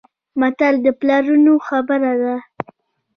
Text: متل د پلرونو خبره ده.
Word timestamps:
متل 0.39 0.75
د 0.85 0.87
پلرونو 0.99 1.53
خبره 1.67 2.13
ده. 2.21 2.35